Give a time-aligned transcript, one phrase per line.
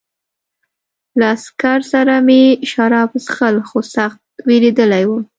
[1.19, 5.23] له عسکر سره مې شراب څښل خو سخت وېرېدلی وم